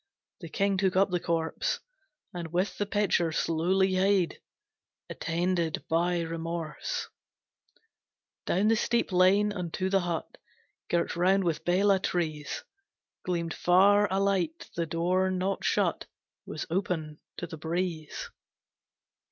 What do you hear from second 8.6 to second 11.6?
the steep lane unto the hut Girt round